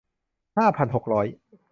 [0.57, 1.25] ห้าพันหกร้อย